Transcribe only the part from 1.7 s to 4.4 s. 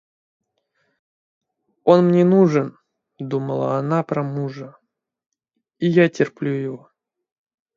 Он мне нужен,— думала она про